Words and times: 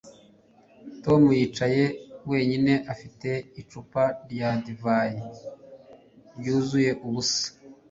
Tom 1.03 1.21
yicaye 1.39 1.83
wenyine 2.29 2.73
afite 2.93 3.29
icupa 3.61 4.03
rya 4.29 4.49
divayi 4.63 5.19
ryuzuye 6.37 6.91
ubusa 7.05 7.45